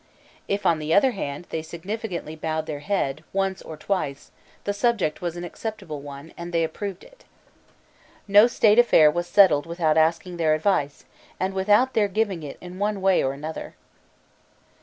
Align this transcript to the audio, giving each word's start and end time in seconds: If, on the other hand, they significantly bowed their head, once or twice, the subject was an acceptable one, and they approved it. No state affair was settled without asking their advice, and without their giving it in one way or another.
If, 0.47 0.65
on 0.65 0.79
the 0.79 0.95
other 0.95 1.11
hand, 1.11 1.45
they 1.51 1.61
significantly 1.61 2.35
bowed 2.35 2.65
their 2.65 2.79
head, 2.79 3.23
once 3.33 3.61
or 3.61 3.77
twice, 3.77 4.31
the 4.63 4.73
subject 4.73 5.21
was 5.21 5.37
an 5.37 5.43
acceptable 5.43 6.01
one, 6.01 6.33
and 6.35 6.51
they 6.51 6.63
approved 6.63 7.03
it. 7.03 7.23
No 8.27 8.47
state 8.47 8.79
affair 8.79 9.11
was 9.11 9.27
settled 9.27 9.67
without 9.67 9.99
asking 9.99 10.37
their 10.37 10.55
advice, 10.55 11.05
and 11.39 11.53
without 11.53 11.93
their 11.93 12.07
giving 12.07 12.41
it 12.41 12.57
in 12.61 12.79
one 12.79 12.99
way 12.99 13.23
or 13.23 13.33
another. 13.33 13.75